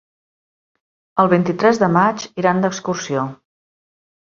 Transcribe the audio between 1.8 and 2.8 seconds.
de maig iran